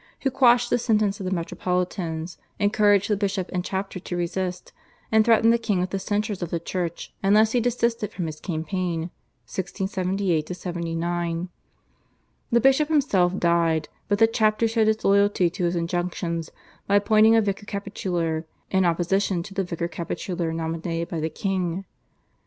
who 0.21 0.31
quashed 0.31 0.71
the 0.71 0.79
sentence 0.79 1.19
of 1.19 1.25
the 1.25 1.31
metropolitans, 1.31 2.39
encouraged 2.57 3.07
the 3.07 3.15
bishop 3.15 3.51
and 3.53 3.63
chapter 3.63 3.99
to 3.99 4.17
resist, 4.17 4.73
and 5.11 5.23
threatened 5.23 5.53
the 5.53 5.59
king 5.59 5.79
with 5.79 5.91
the 5.91 5.99
censures 5.99 6.41
of 6.41 6.49
the 6.49 6.59
Church 6.59 7.13
unless 7.21 7.51
he 7.51 7.59
desisted 7.59 8.11
from 8.11 8.25
his 8.25 8.39
campaign 8.39 9.11
(1678 9.45 10.47
79). 10.55 11.49
The 12.51 12.59
bishop 12.59 12.87
himself 12.89 13.37
died, 13.37 13.89
but 14.07 14.17
the 14.17 14.25
chapter 14.25 14.67
showed 14.67 14.87
its 14.87 15.05
loyalty 15.05 15.51
to 15.51 15.65
his 15.65 15.75
injunctions 15.75 16.49
by 16.87 16.95
appointing 16.95 17.35
a 17.35 17.41
vicar 17.41 17.67
capitular 17.67 18.45
in 18.71 18.85
opposition 18.85 19.43
to 19.43 19.53
the 19.53 19.63
vicar 19.63 19.87
capitular 19.87 20.51
nominated 20.51 21.09
by 21.09 21.19
the 21.19 21.29
king. 21.29 21.85